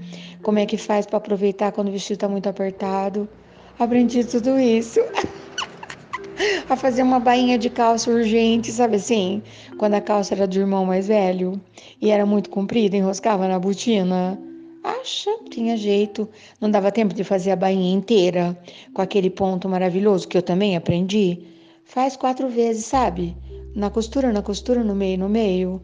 como 0.43 0.59
é 0.59 0.65
que 0.67 0.77
faz 0.77 1.05
para 1.05 1.17
aproveitar 1.17 1.71
quando 1.71 1.87
o 1.87 1.91
vestido 1.91 2.13
está 2.13 2.29
muito 2.29 2.47
apertado. 2.47 3.27
Aprendi 3.79 4.23
tudo 4.23 4.59
isso. 4.59 4.99
a 6.69 6.75
fazer 6.75 7.01
uma 7.01 7.19
bainha 7.19 7.57
de 7.57 7.69
calça 7.69 8.11
urgente, 8.11 8.71
sabe 8.71 8.97
assim? 8.97 9.41
Quando 9.77 9.95
a 9.95 10.01
calça 10.01 10.35
era 10.35 10.47
do 10.47 10.59
irmão 10.59 10.85
mais 10.85 11.07
velho 11.07 11.59
e 11.99 12.11
era 12.11 12.25
muito 12.25 12.51
comprida, 12.51 12.95
enroscava 12.95 13.47
na 13.47 13.57
botina. 13.57 14.39
Acha, 14.83 15.31
tinha 15.49 15.75
jeito. 15.75 16.29
Não 16.59 16.69
dava 16.69 16.91
tempo 16.91 17.15
de 17.15 17.23
fazer 17.23 17.51
a 17.51 17.55
bainha 17.55 17.93
inteira 17.93 18.57
com 18.93 19.01
aquele 19.01 19.29
ponto 19.29 19.67
maravilhoso 19.67 20.27
que 20.27 20.37
eu 20.37 20.41
também 20.41 20.75
aprendi. 20.75 21.39
Faz 21.83 22.15
quatro 22.15 22.47
vezes, 22.47 22.85
sabe? 22.85 23.35
Na 23.75 23.89
costura, 23.89 24.31
na 24.31 24.41
costura, 24.41 24.83
no 24.83 24.95
meio, 24.95 25.17
no 25.17 25.29
meio. 25.29 25.81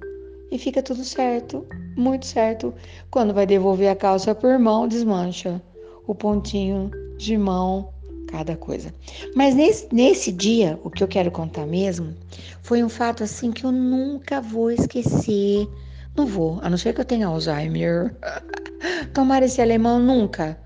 E 0.51 0.58
fica 0.58 0.82
tudo 0.82 1.04
certo, 1.04 1.66
muito 1.96 2.25
certo. 2.25 2.74
Quando 3.12 3.34
vai 3.34 3.46
devolver 3.46 3.89
a 3.89 3.96
calça 3.96 4.34
por 4.34 4.58
mão, 4.58 4.88
desmancha 4.88 5.62
o 6.06 6.16
pontinho 6.16 6.89
de 7.18 7.38
mão 7.38 7.89
cada 8.27 8.56
coisa. 8.56 8.94
Mas 9.36 9.56
nesse, 9.56 9.88
nesse 9.92 10.32
dia, 10.32 10.80
o 10.84 10.89
que 10.89 11.04
eu 11.04 11.08
quero 11.08 11.32
contar 11.32 11.66
mesmo, 11.66 12.13
foi 12.62 12.84
um 12.84 12.89
fato 12.89 13.24
assim 13.24 13.51
que 13.51 13.66
eu 13.66 13.72
nunca 13.72 14.42
vou 14.42 14.72
esquecer. 14.72 15.68
Não 16.16 16.25
vou, 16.25 16.60
a 16.62 16.70
não 16.70 16.77
ser 16.77 16.94
que 16.94 17.01
eu 17.01 17.06
tenha 17.06 17.27
Alzheimer. 17.27 18.16
Tomar 19.13 19.44
esse 19.44 19.62
alemão 19.62 20.00
nunca 20.00 20.58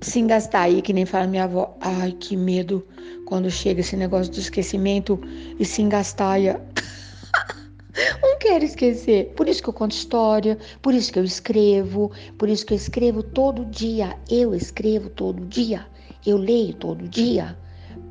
se 0.00 0.20
engastar 0.20 0.62
aí, 0.62 0.80
que 0.80 0.92
nem 0.92 1.04
fala 1.04 1.26
minha 1.26 1.44
avó. 1.44 1.76
Ai, 1.80 2.12
que 2.12 2.36
medo 2.36 2.86
quando 3.26 3.50
chega 3.50 3.80
esse 3.80 3.96
negócio 3.96 4.32
do 4.32 4.38
esquecimento 4.38 5.20
e 5.58 5.64
se 5.64 5.82
engastaia. 5.82 6.60
Não 8.22 8.38
quero 8.38 8.64
esquecer. 8.64 9.32
Por 9.36 9.48
isso 9.48 9.62
que 9.62 9.68
eu 9.68 9.72
conto 9.72 9.92
história, 9.92 10.58
por 10.82 10.94
isso 10.94 11.12
que 11.12 11.18
eu 11.18 11.24
escrevo, 11.24 12.10
por 12.38 12.48
isso 12.48 12.64
que 12.66 12.72
eu 12.72 12.76
escrevo 12.76 13.22
todo 13.22 13.64
dia. 13.64 14.16
Eu 14.30 14.54
escrevo 14.54 15.08
todo 15.10 15.44
dia 15.46 15.86
eu 16.26 16.36
leio 16.36 16.74
todo 16.74 17.06
dia 17.08 17.56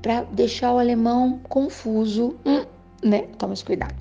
para 0.02 0.24
deixar 0.24 0.74
o 0.74 0.80
alemão 0.80 1.40
confuso, 1.50 2.36
hum, 2.46 2.66
né? 3.04 3.24
Toma 3.38 3.54
cuidado. 3.66 3.96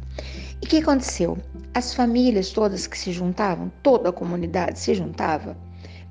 E 0.60 0.66
o 0.66 0.68
que 0.68 0.78
aconteceu? 0.78 1.38
As 1.74 1.94
famílias 1.94 2.50
todas 2.50 2.86
que 2.86 2.98
se 2.98 3.12
juntavam, 3.12 3.70
toda 3.82 4.10
a 4.10 4.12
comunidade 4.12 4.78
se 4.78 4.94
juntava 4.94 5.56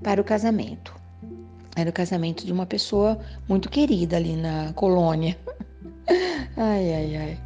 para 0.02 0.20
o 0.20 0.24
casamento. 0.24 0.96
Era 1.76 1.90
o 1.90 1.94
casamento 1.94 2.46
de 2.46 2.52
uma 2.52 2.66
pessoa 2.66 3.20
muito 3.48 3.70
querida 3.70 4.18
ali 4.18 4.36
na 4.36 4.74
colônia. 4.74 5.38
Ai, 6.58 6.94
ai, 6.94 7.16
ai. 7.16 7.40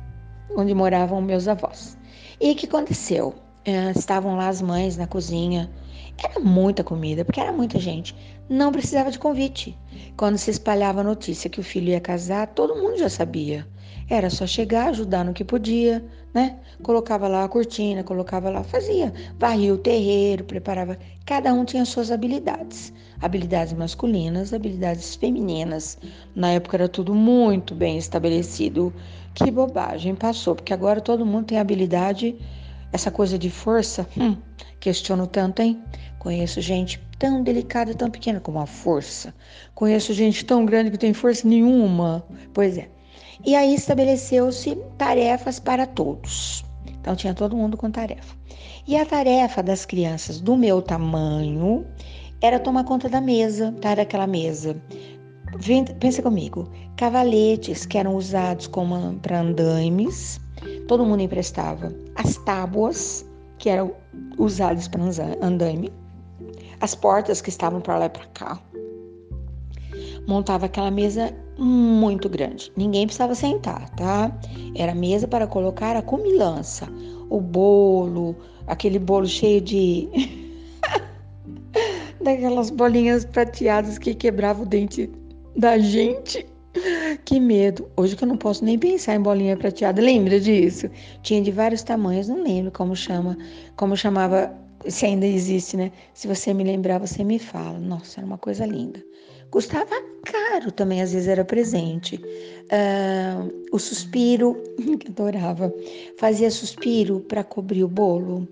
Onde 0.57 0.73
moravam 0.73 1.21
meus 1.21 1.47
avós. 1.47 1.95
E 2.39 2.51
o 2.51 2.55
que 2.55 2.65
aconteceu? 2.65 3.33
Eh, 3.63 3.91
estavam 3.95 4.35
lá 4.35 4.49
as 4.49 4.61
mães 4.61 4.97
na 4.97 5.07
cozinha. 5.07 5.69
Era 6.17 6.39
muita 6.39 6.83
comida, 6.83 7.25
porque 7.25 7.39
era 7.39 7.51
muita 7.51 7.79
gente. 7.79 8.15
Não 8.49 8.71
precisava 8.71 9.09
de 9.09 9.19
convite. 9.19 9.77
Quando 10.17 10.37
se 10.37 10.51
espalhava 10.51 11.01
a 11.01 11.03
notícia 11.03 11.49
que 11.49 11.59
o 11.59 11.63
filho 11.63 11.89
ia 11.89 11.99
casar, 11.99 12.47
todo 12.47 12.75
mundo 12.75 12.97
já 12.97 13.09
sabia. 13.09 13.67
Era 14.09 14.29
só 14.29 14.45
chegar, 14.45 14.89
ajudar 14.89 15.25
no 15.25 15.33
que 15.33 15.43
podia, 15.43 16.05
né? 16.33 16.59
Colocava 16.83 17.27
lá 17.27 17.43
a 17.43 17.49
cortina, 17.49 18.03
colocava 18.03 18.49
lá, 18.49 18.63
fazia, 18.63 19.11
varria 19.39 19.73
o 19.73 19.77
terreiro, 19.77 20.43
preparava. 20.43 20.97
Cada 21.25 21.51
um 21.53 21.65
tinha 21.65 21.83
suas 21.85 22.11
habilidades. 22.11 22.93
Habilidades 23.19 23.73
masculinas, 23.73 24.53
habilidades 24.53 25.15
femininas. 25.15 25.97
Na 26.35 26.51
época 26.51 26.77
era 26.77 26.87
tudo 26.87 27.15
muito 27.15 27.73
bem 27.73 27.97
estabelecido. 27.97 28.93
Que 29.35 29.51
bobagem, 29.51 30.15
passou, 30.15 30.55
porque 30.55 30.73
agora 30.73 31.01
todo 31.01 31.25
mundo 31.25 31.47
tem 31.47 31.59
habilidade, 31.59 32.35
essa 32.91 33.11
coisa 33.11 33.37
de 33.37 33.49
força. 33.49 34.07
Hum, 34.17 34.37
questiono 34.79 35.27
tanto, 35.27 35.61
hein? 35.61 35.83
Conheço 36.19 36.61
gente 36.61 36.99
tão 37.19 37.43
delicada, 37.43 37.93
tão 37.93 38.09
pequena 38.09 38.39
como 38.39 38.59
a 38.59 38.65
força. 38.65 39.35
Conheço 39.75 40.13
gente 40.13 40.45
tão 40.45 40.65
grande 40.65 40.89
que 40.89 40.97
tem 40.97 41.13
força 41.13 41.47
nenhuma. 41.47 42.25
Pois 42.53 42.77
é. 42.77 42.89
E 43.45 43.55
aí 43.55 43.75
estabeleceu-se 43.75 44.75
tarefas 44.97 45.59
para 45.59 45.85
todos. 45.85 46.63
Então 46.87 47.15
tinha 47.15 47.33
todo 47.33 47.57
mundo 47.57 47.75
com 47.75 47.91
tarefa. 47.91 48.35
E 48.87 48.95
a 48.95 49.05
tarefa 49.05 49.61
das 49.61 49.85
crianças 49.85 50.39
do 50.39 50.55
meu 50.55 50.81
tamanho 50.81 51.85
era 52.41 52.59
tomar 52.59 52.85
conta 52.85 53.09
da 53.09 53.19
mesa, 53.19 53.73
tá? 53.81 53.95
Daquela 53.95 54.25
mesa. 54.25 54.81
Pensa 55.99 56.21
comigo, 56.21 56.67
cavaletes 56.97 57.85
que 57.85 57.97
eram 57.97 58.15
usados 58.15 58.67
como 58.67 59.15
para 59.19 59.41
andaimes, 59.41 60.39
todo 60.87 61.05
mundo 61.05 61.21
emprestava. 61.21 61.93
As 62.15 62.35
tábuas 62.37 63.25
que 63.57 63.69
eram 63.69 63.93
usadas 64.37 64.87
para 64.87 65.01
andaime, 65.41 65.91
as 66.81 66.93
portas 66.93 67.41
que 67.41 67.49
estavam 67.49 67.79
para 67.79 67.97
lá 67.97 68.05
e 68.05 68.09
para 68.09 68.25
cá. 68.27 68.61
Montava 70.27 70.65
aquela 70.65 70.91
mesa 70.91 71.33
muito 71.57 72.27
grande. 72.27 72.71
Ninguém 72.75 73.05
precisava 73.05 73.33
sentar, 73.33 73.89
tá? 73.91 74.31
Era 74.75 74.93
mesa 74.93 75.27
para 75.27 75.47
colocar 75.47 75.95
a 75.95 76.01
comilança, 76.01 76.87
o 77.29 77.39
bolo, 77.39 78.35
aquele 78.67 78.99
bolo 78.99 79.27
cheio 79.27 79.61
de 79.61 80.09
daquelas 82.21 82.69
bolinhas 82.69 83.23
prateadas 83.23 83.97
que 83.97 84.13
quebrava 84.13 84.63
o 84.63 84.65
dente 84.65 85.09
da 85.55 85.77
gente. 85.77 86.45
Que 87.23 87.39
medo. 87.39 87.89
Hoje 87.95 88.15
que 88.15 88.23
eu 88.23 88.27
não 88.27 88.37
posso 88.37 88.65
nem 88.65 88.77
pensar 88.77 89.15
em 89.15 89.21
bolinha 89.21 89.55
prateada. 89.55 90.01
Lembra 90.01 90.39
disso? 90.39 90.89
Tinha 91.23 91.41
de 91.41 91.51
vários 91.51 91.83
tamanhos, 91.83 92.27
não 92.27 92.43
lembro 92.43 92.71
como 92.71 92.95
chama, 92.95 93.37
como 93.77 93.95
chamava 93.95 94.53
se 94.87 95.05
ainda 95.05 95.25
existe, 95.25 95.77
né? 95.77 95.91
Se 96.13 96.27
você 96.27 96.53
me 96.53 96.63
lembrar, 96.63 96.99
você 96.99 97.23
me 97.23 97.39
fala. 97.39 97.79
Nossa, 97.79 98.19
era 98.19 98.27
uma 98.27 98.37
coisa 98.37 98.65
linda. 98.65 99.01
Custava 99.49 99.95
caro 100.23 100.71
também, 100.71 101.01
às 101.01 101.13
vezes 101.13 101.29
era 101.29 101.45
presente. 101.45 102.17
Uh, 102.17 103.67
o 103.71 103.79
suspiro, 103.79 104.61
que 104.99 105.07
adorava, 105.07 105.73
fazia 106.17 106.51
suspiro 106.51 107.21
para 107.21 107.43
cobrir 107.43 107.83
o 107.83 107.87
bolo. 107.87 108.47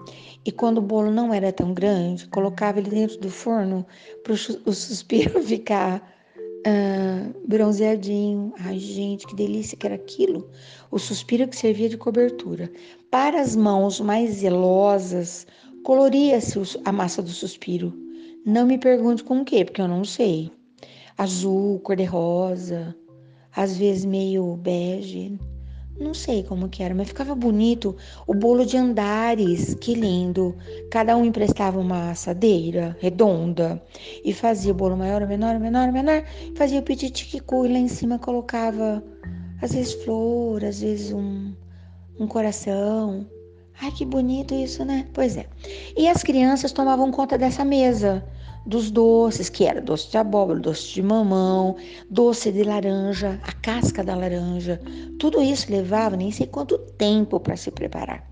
E 0.45 0.51
quando 0.51 0.77
o 0.77 0.81
bolo 0.81 1.11
não 1.11 1.33
era 1.33 1.51
tão 1.51 1.73
grande, 1.73 2.27
colocava 2.27 2.79
ele 2.79 2.89
dentro 2.89 3.19
do 3.19 3.29
forno 3.29 3.85
para 4.23 4.33
o 4.33 4.73
suspiro 4.73 5.41
ficar 5.43 6.09
uh, 6.67 7.47
bronzeadinho. 7.47 8.53
Ai, 8.59 8.79
gente, 8.79 9.27
que 9.27 9.35
delícia 9.35 9.77
que 9.77 9.85
era 9.85 9.95
aquilo. 9.95 10.49
O 10.91 10.99
suspiro 10.99 11.47
que 11.47 11.55
servia 11.55 11.89
de 11.89 11.97
cobertura. 11.97 12.71
Para 13.11 13.41
as 13.41 13.55
mãos 13.55 13.99
mais 13.99 14.35
zelosas, 14.35 15.45
Coloria-se 15.83 16.57
a 16.85 16.93
massa 16.93 17.21
do 17.21 17.29
suspiro. 17.29 17.93
Não 18.45 18.65
me 18.65 18.77
pergunte 18.77 19.21
com 19.21 19.41
o 19.41 19.45
que, 19.45 19.65
porque 19.65 19.81
eu 19.81 19.87
não 19.87 20.05
sei. 20.05 20.49
Azul, 21.17 21.77
cor-de-rosa, 21.81 22.95
às 23.53 23.77
vezes 23.77 24.05
meio 24.05 24.55
bege. 24.55 25.37
Não 25.99 26.13
sei 26.13 26.43
como 26.43 26.69
que 26.69 26.81
era, 26.81 26.95
mas 26.95 27.07
ficava 27.07 27.35
bonito. 27.35 27.95
O 28.25 28.33
bolo 28.33 28.65
de 28.65 28.77
andares, 28.77 29.75
que 29.75 29.93
lindo. 29.93 30.55
Cada 30.89 31.15
um 31.15 31.23
emprestava 31.23 31.79
uma 31.79 32.11
assadeira 32.11 32.97
redonda 32.99 33.81
e 34.25 34.33
fazia 34.33 34.71
o 34.71 34.75
bolo 34.75 34.97
maior, 34.97 35.25
menor, 35.27 35.59
menor, 35.59 35.91
menor. 35.91 36.23
Fazia 36.55 36.79
o 36.79 36.83
pititiquicu 36.83 37.65
e 37.65 37.73
lá 37.73 37.77
em 37.77 37.87
cima 37.87 38.17
colocava, 38.17 39.03
às 39.61 39.73
vezes, 39.73 39.93
flor, 40.03 40.63
às 40.63 40.81
vezes 40.81 41.13
um, 41.13 41.53
um 42.19 42.27
coração. 42.27 43.27
Ai, 43.79 43.91
que 43.91 44.05
bonito 44.05 44.53
isso, 44.53 44.83
né? 44.83 45.07
Pois 45.13 45.37
é. 45.37 45.45
E 45.95 46.07
as 46.07 46.23
crianças 46.23 46.71
tomavam 46.71 47.11
conta 47.11 47.37
dessa 47.37 47.63
mesa, 47.63 48.25
dos 48.65 48.89
doces, 48.91 49.49
que 49.49 49.65
era 49.65 49.81
doce 49.81 50.09
de 50.09 50.17
abóbora, 50.17 50.59
doce 50.59 50.93
de 50.93 51.03
mamão, 51.03 51.75
doce 52.09 52.51
de 52.51 52.63
laranja, 52.63 53.39
a 53.43 53.51
casca 53.51 54.03
da 54.03 54.15
laranja. 54.15 54.81
Tudo 55.19 55.41
isso 55.41 55.71
levava 55.71 56.15
nem 56.15 56.31
sei 56.31 56.47
quanto 56.47 56.77
tempo 56.77 57.39
para 57.39 57.57
se 57.57 57.71
preparar. 57.71 58.27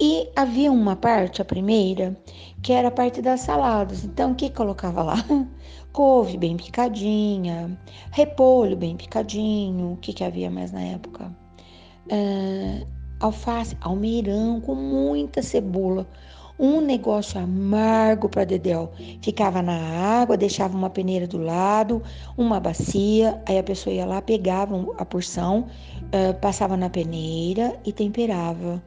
E 0.00 0.28
havia 0.34 0.72
uma 0.72 0.96
parte, 0.96 1.40
a 1.40 1.44
primeira, 1.44 2.16
que 2.62 2.72
era 2.72 2.88
a 2.88 2.90
parte 2.90 3.22
das 3.22 3.40
saladas. 3.40 4.04
Então, 4.04 4.32
o 4.32 4.34
que 4.34 4.50
colocava 4.50 5.02
lá? 5.02 5.24
Couve 5.92 6.36
bem 6.36 6.56
picadinha, 6.56 7.78
repolho 8.10 8.76
bem 8.76 8.96
picadinho. 8.96 9.92
O 9.92 9.96
que, 9.96 10.12
que 10.12 10.24
havia 10.24 10.50
mais 10.50 10.72
na 10.72 10.82
época? 10.82 11.32
Uh, 12.06 12.86
alface, 13.20 13.76
almeirão 13.80 14.60
com 14.60 14.74
muita 14.74 15.42
cebola. 15.42 16.08
Um 16.58 16.80
negócio 16.80 17.40
amargo 17.40 18.28
para 18.28 18.44
Dedéu. 18.44 18.92
Ficava 19.20 19.60
na 19.60 19.76
água, 20.20 20.36
deixava 20.36 20.76
uma 20.76 20.88
peneira 20.88 21.26
do 21.26 21.38
lado, 21.38 22.00
uma 22.36 22.60
bacia, 22.60 23.42
aí 23.46 23.58
a 23.58 23.62
pessoa 23.62 23.94
ia 23.94 24.06
lá, 24.06 24.22
pegava 24.22 24.86
a 24.96 25.04
porção, 25.04 25.66
passava 26.40 26.76
na 26.76 26.88
peneira 26.88 27.76
e 27.84 27.92
temperava. 27.92 28.82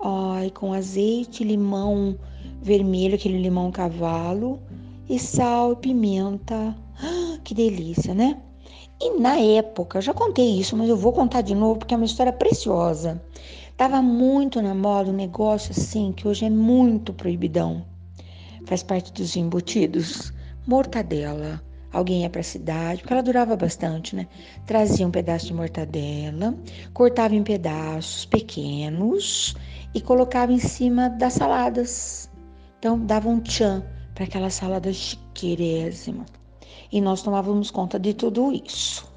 Ai, 0.00 0.50
com 0.50 0.72
azeite, 0.72 1.42
limão 1.42 2.16
vermelho, 2.62 3.16
aquele 3.16 3.38
limão 3.38 3.72
cavalo, 3.72 4.60
e 5.08 5.18
sal 5.18 5.72
e 5.72 5.76
pimenta. 5.76 6.76
Ah, 7.02 7.38
que 7.42 7.52
delícia, 7.52 8.14
né? 8.14 8.40
E 9.00 9.18
na 9.18 9.38
época, 9.38 10.00
já 10.00 10.12
contei 10.12 10.58
isso, 10.58 10.76
mas 10.76 10.88
eu 10.88 10.96
vou 10.96 11.12
contar 11.12 11.40
de 11.40 11.54
novo 11.54 11.78
porque 11.78 11.94
é 11.94 11.96
uma 11.96 12.06
história 12.06 12.32
preciosa. 12.32 13.20
Tava 13.78 14.02
muito 14.02 14.60
na 14.60 14.74
moda 14.74 15.10
um 15.10 15.14
negócio 15.14 15.70
assim 15.70 16.10
que 16.10 16.26
hoje 16.26 16.44
é 16.44 16.50
muito 16.50 17.14
proibidão. 17.14 17.86
Faz 18.66 18.82
parte 18.82 19.12
dos 19.12 19.36
embutidos. 19.36 20.32
Mortadela. 20.66 21.62
alguém 21.92 22.22
ia 22.22 22.28
para 22.28 22.40
a 22.40 22.44
cidade, 22.44 23.00
porque 23.00 23.12
ela 23.12 23.22
durava 23.22 23.56
bastante, 23.56 24.16
né? 24.16 24.26
Trazia 24.66 25.06
um 25.06 25.12
pedaço 25.12 25.46
de 25.46 25.54
mortadela, 25.54 26.58
cortava 26.92 27.36
em 27.36 27.44
pedaços 27.44 28.24
pequenos 28.24 29.54
e 29.94 30.00
colocava 30.00 30.52
em 30.52 30.58
cima 30.58 31.08
das 31.10 31.34
saladas. 31.34 32.28
Então 32.80 32.98
dava 32.98 33.28
um 33.28 33.38
tchan 33.38 33.84
para 34.12 34.24
aquela 34.24 34.50
salada 34.50 34.92
chiquérrima. 34.92 36.26
E 36.90 37.00
nós 37.00 37.22
tomávamos 37.22 37.70
conta 37.70 37.96
de 37.96 38.12
tudo 38.12 38.50
isso. 38.52 39.08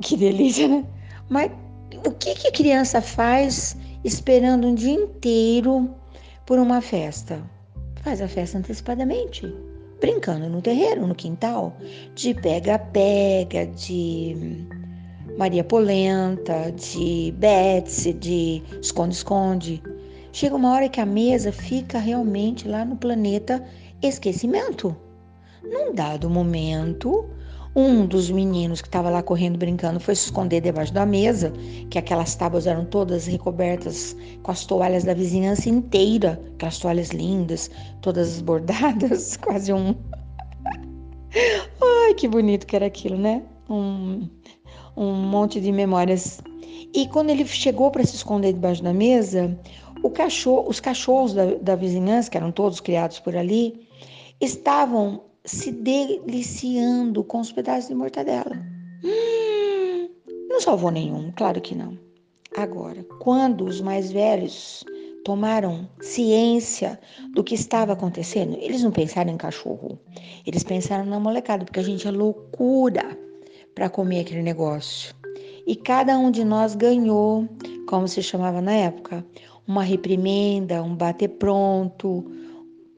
Que 0.00 0.16
delícia, 0.16 0.66
né? 0.66 0.82
Mas 1.28 1.52
o 2.06 2.12
que, 2.12 2.34
que 2.34 2.48
a 2.48 2.52
criança 2.52 3.00
faz 3.00 3.76
esperando 4.04 4.66
um 4.66 4.74
dia 4.74 4.94
inteiro 4.94 5.90
por 6.46 6.58
uma 6.58 6.80
festa? 6.80 7.40
Faz 8.02 8.22
a 8.22 8.28
festa 8.28 8.58
antecipadamente, 8.58 9.54
brincando 10.00 10.48
no 10.48 10.62
terreiro, 10.62 11.06
no 11.06 11.14
quintal, 11.14 11.76
de 12.14 12.32
pega-pega, 12.32 13.66
de 13.66 14.66
Maria 15.36 15.62
Polenta, 15.62 16.72
de 16.72 17.34
Betsy, 17.36 18.14
de 18.14 18.62
esconde-esconde. 18.80 19.82
Chega 20.32 20.56
uma 20.56 20.72
hora 20.72 20.88
que 20.88 21.00
a 21.00 21.06
mesa 21.06 21.52
fica 21.52 21.98
realmente 21.98 22.66
lá 22.66 22.84
no 22.84 22.96
planeta 22.96 23.62
esquecimento. 24.00 24.96
Num 25.62 25.92
dado 25.94 26.30
momento, 26.30 27.28
um 27.74 28.04
dos 28.04 28.30
meninos 28.30 28.80
que 28.80 28.88
estava 28.88 29.10
lá 29.10 29.22
correndo 29.22 29.56
brincando 29.56 30.00
foi 30.00 30.14
se 30.14 30.24
esconder 30.24 30.60
debaixo 30.60 30.92
da 30.92 31.06
mesa, 31.06 31.52
que 31.88 31.98
aquelas 31.98 32.34
tábuas 32.34 32.66
eram 32.66 32.84
todas 32.84 33.26
recobertas 33.26 34.16
com 34.42 34.50
as 34.50 34.64
toalhas 34.64 35.04
da 35.04 35.14
vizinhança 35.14 35.68
inteira, 35.68 36.40
aquelas 36.54 36.78
toalhas 36.78 37.10
lindas, 37.10 37.70
todas 38.00 38.40
bordadas, 38.40 39.36
quase 39.42 39.72
um. 39.72 39.94
Ai, 41.80 42.14
que 42.14 42.26
bonito 42.26 42.66
que 42.66 42.74
era 42.74 42.86
aquilo, 42.86 43.16
né? 43.16 43.42
Um, 43.68 44.28
um 44.96 45.14
monte 45.14 45.60
de 45.60 45.70
memórias. 45.70 46.40
E 46.92 47.06
quando 47.06 47.30
ele 47.30 47.46
chegou 47.46 47.90
para 47.92 48.04
se 48.04 48.16
esconder 48.16 48.52
debaixo 48.52 48.82
da 48.82 48.92
mesa, 48.92 49.56
cachorro, 50.08 50.68
os 50.68 50.80
cachorros 50.80 51.34
da, 51.34 51.54
da 51.54 51.76
vizinhança, 51.76 52.28
que 52.28 52.36
eram 52.36 52.50
todos 52.50 52.80
criados 52.80 53.20
por 53.20 53.36
ali, 53.36 53.86
estavam 54.40 55.29
se 55.44 55.70
deliciando 55.72 57.24
com 57.24 57.40
os 57.40 57.52
pedaços 57.52 57.88
de 57.88 57.94
mortadela. 57.94 58.56
Hum, 59.04 60.08
não 60.48 60.60
salvou 60.60 60.90
nenhum, 60.90 61.32
claro 61.32 61.60
que 61.60 61.74
não. 61.74 61.98
Agora, 62.56 63.04
quando 63.20 63.64
os 63.64 63.80
mais 63.80 64.10
velhos 64.10 64.84
tomaram 65.24 65.88
ciência 66.00 66.98
do 67.32 67.44
que 67.44 67.54
estava 67.54 67.92
acontecendo, 67.92 68.56
eles 68.60 68.82
não 68.82 68.90
pensaram 68.90 69.32
em 69.32 69.36
cachorro, 69.36 69.98
eles 70.46 70.62
pensaram 70.62 71.04
na 71.04 71.20
molecada, 71.20 71.64
porque 71.64 71.80
a 71.80 71.84
gente 71.84 72.06
é 72.06 72.10
loucura 72.10 73.16
para 73.74 73.88
comer 73.88 74.20
aquele 74.20 74.42
negócio. 74.42 75.14
E 75.66 75.76
cada 75.76 76.18
um 76.18 76.30
de 76.30 76.44
nós 76.44 76.74
ganhou, 76.74 77.48
como 77.86 78.08
se 78.08 78.22
chamava 78.22 78.60
na 78.60 78.72
época, 78.72 79.24
uma 79.66 79.82
reprimenda, 79.82 80.82
um 80.82 80.96
bater 80.96 81.28
pronto, 81.28 82.24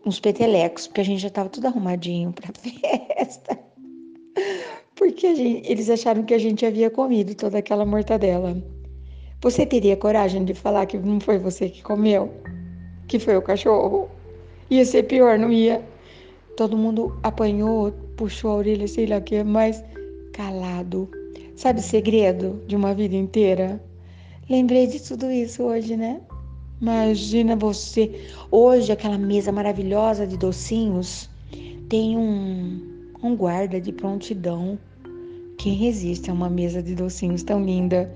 uns 0.04 0.20
petelecos, 0.20 0.86
porque 0.86 1.00
a 1.00 1.04
gente 1.04 1.20
já 1.20 1.28
estava 1.28 1.48
tudo 1.48 1.66
arrumadinho 1.66 2.32
para 2.32 2.50
festa. 2.58 3.58
Porque 4.94 5.34
gente, 5.34 5.70
eles 5.70 5.88
acharam 5.90 6.22
que 6.22 6.34
a 6.34 6.38
gente 6.38 6.64
havia 6.66 6.90
comido 6.90 7.34
toda 7.34 7.58
aquela 7.58 7.84
mortadela. 7.84 8.56
Você 9.40 9.66
teria 9.66 9.96
coragem 9.96 10.44
de 10.44 10.54
falar 10.54 10.86
que 10.86 10.98
não 10.98 11.20
foi 11.20 11.38
você 11.38 11.68
que 11.68 11.82
comeu? 11.82 12.32
Que 13.08 13.18
foi 13.18 13.36
o 13.36 13.42
cachorro? 13.42 14.08
Ia 14.70 14.84
ser 14.84 15.04
pior, 15.04 15.38
não 15.38 15.52
ia? 15.52 15.82
Todo 16.56 16.76
mundo 16.76 17.18
apanhou, 17.22 17.92
puxou 18.16 18.52
a 18.52 18.54
orelha, 18.56 18.86
sei 18.86 19.06
lá 19.06 19.18
o 19.18 19.22
que, 19.22 19.42
mas 19.42 19.82
calado. 20.32 21.10
Sabe 21.56 21.80
o 21.80 21.82
segredo 21.82 22.62
de 22.66 22.76
uma 22.76 22.94
vida 22.94 23.16
inteira? 23.16 23.82
Lembrei 24.48 24.86
de 24.86 25.00
tudo 25.00 25.30
isso 25.30 25.62
hoje, 25.64 25.96
né? 25.96 26.20
Imagina 26.82 27.54
você. 27.54 28.26
Hoje, 28.50 28.90
aquela 28.90 29.16
mesa 29.16 29.52
maravilhosa 29.52 30.26
de 30.26 30.36
docinhos 30.36 31.30
tem 31.88 32.18
um, 32.18 33.06
um 33.22 33.36
guarda 33.36 33.80
de 33.80 33.92
prontidão. 33.92 34.76
Quem 35.58 35.74
resiste 35.74 36.28
a 36.28 36.32
uma 36.34 36.50
mesa 36.50 36.82
de 36.82 36.96
docinhos 36.96 37.44
tão 37.44 37.64
linda? 37.64 38.12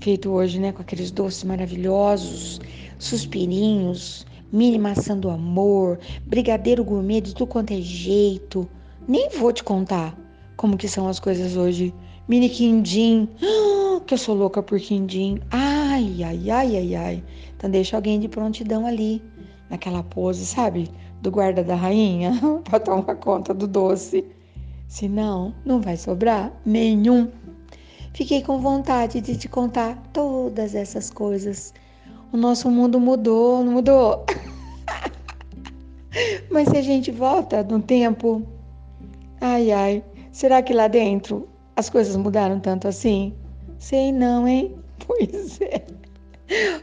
Feito 0.00 0.30
hoje, 0.30 0.60
né? 0.60 0.70
Com 0.70 0.82
aqueles 0.82 1.10
doces 1.10 1.42
maravilhosos, 1.42 2.60
suspirinhos, 3.00 4.24
mini 4.52 4.78
maçã 4.78 5.18
do 5.18 5.28
amor, 5.28 5.98
brigadeiro 6.24 6.84
gourmet 6.84 7.20
de 7.20 7.34
tudo 7.34 7.48
quanto 7.48 7.72
é 7.72 7.80
jeito. 7.80 8.68
Nem 9.08 9.28
vou 9.30 9.52
te 9.52 9.64
contar 9.64 10.16
como 10.56 10.76
que 10.76 10.86
são 10.86 11.08
as 11.08 11.18
coisas 11.18 11.56
hoje. 11.56 11.92
Mini 12.28 12.48
quindim. 12.48 13.28
que 14.06 14.14
eu 14.14 14.18
sou 14.18 14.34
louca 14.36 14.62
por 14.62 14.78
quindim. 14.78 15.40
Ai, 15.50 16.22
ai, 16.22 16.50
ai, 16.50 16.76
ai, 16.76 16.94
ai. 16.94 17.24
Então 17.64 17.70
deixa 17.70 17.96
alguém 17.96 18.20
de 18.20 18.28
prontidão 18.28 18.86
ali, 18.86 19.22
naquela 19.70 20.02
pose, 20.02 20.44
sabe? 20.44 20.90
Do 21.22 21.30
guarda 21.30 21.64
da 21.64 21.74
rainha, 21.74 22.38
para 22.62 22.78
tomar 22.78 23.14
conta 23.14 23.54
do 23.54 23.66
doce. 23.66 24.22
Senão, 24.86 25.54
não 25.64 25.80
vai 25.80 25.96
sobrar 25.96 26.52
nenhum. 26.66 27.30
Fiquei 28.12 28.42
com 28.42 28.60
vontade 28.60 29.18
de 29.22 29.34
te 29.34 29.48
contar 29.48 29.96
todas 30.12 30.74
essas 30.74 31.08
coisas. 31.08 31.72
O 32.30 32.36
nosso 32.36 32.70
mundo 32.70 33.00
mudou, 33.00 33.64
não 33.64 33.72
mudou? 33.72 34.26
Mas 36.52 36.68
se 36.68 36.76
a 36.76 36.82
gente 36.82 37.10
volta 37.10 37.62
no 37.62 37.80
tempo, 37.80 38.42
ai 39.40 39.72
ai, 39.72 40.04
será 40.30 40.62
que 40.62 40.74
lá 40.74 40.86
dentro 40.86 41.48
as 41.74 41.88
coisas 41.88 42.14
mudaram 42.14 42.60
tanto 42.60 42.86
assim? 42.86 43.32
Sei 43.78 44.12
não, 44.12 44.46
hein? 44.46 44.76
Pois 45.06 45.60
é. 45.62 46.03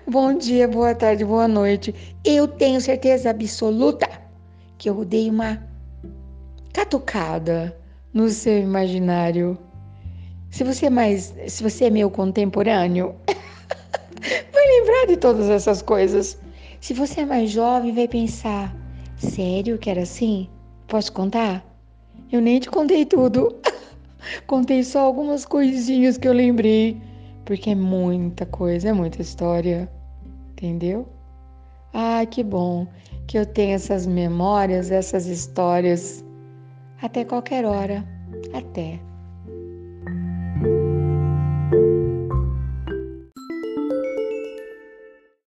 Bom 0.05 0.37
dia, 0.37 0.67
boa 0.67 0.93
tarde, 0.93 1.23
boa 1.23 1.47
noite. 1.47 1.95
Eu 2.25 2.45
tenho 2.47 2.81
certeza 2.81 3.29
absoluta 3.29 4.09
que 4.77 4.89
eu 4.89 5.05
dei 5.05 5.29
uma 5.29 5.65
catucada 6.73 7.77
no 8.13 8.27
seu 8.29 8.59
imaginário. 8.59 9.57
Se 10.49 10.65
você 10.65 10.87
é 10.87 10.89
mais, 10.89 11.33
se 11.47 11.63
você 11.63 11.85
é 11.85 11.89
meu 11.89 12.09
contemporâneo, 12.09 13.15
vai 14.51 14.67
lembrar 14.67 15.07
de 15.07 15.15
todas 15.15 15.49
essas 15.49 15.81
coisas. 15.81 16.37
Se 16.81 16.93
você 16.93 17.21
é 17.21 17.25
mais 17.25 17.49
jovem, 17.49 17.93
vai 17.93 18.07
pensar: 18.09 18.75
sério 19.17 19.77
que 19.77 19.89
era 19.89 20.01
assim? 20.01 20.49
Posso 20.87 21.13
contar? 21.13 21.65
Eu 22.29 22.41
nem 22.41 22.59
te 22.59 22.69
contei 22.69 23.05
tudo. 23.05 23.55
Contei 24.45 24.83
só 24.83 24.99
algumas 24.99 25.45
coisinhas 25.45 26.17
que 26.17 26.27
eu 26.27 26.33
lembrei 26.33 27.01
porque 27.51 27.71
é 27.71 27.75
muita 27.75 28.45
coisa, 28.45 28.87
é 28.87 28.93
muita 28.93 29.21
história, 29.21 29.91
entendeu? 30.51 31.05
Ah, 31.93 32.25
que 32.25 32.41
bom 32.45 32.87
que 33.27 33.37
eu 33.37 33.45
tenho 33.45 33.75
essas 33.75 34.07
memórias, 34.07 34.89
essas 34.89 35.25
histórias 35.25 36.23
até 37.01 37.25
qualquer 37.25 37.65
hora. 37.65 38.07
Até. 38.53 38.97